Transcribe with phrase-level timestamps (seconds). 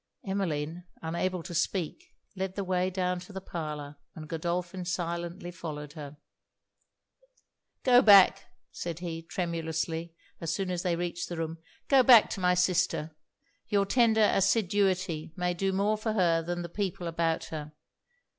[0.25, 5.93] Emmeline, unable to speak, led the way down to the parlour, and Godolphin silently followed
[5.93, 6.17] her.
[7.83, 12.39] 'Go back,' said he, tremulously, as soon as they reached the room 'go back to
[12.39, 13.15] my sister;
[13.67, 17.71] your tender assiduity may do more for her than the people about her.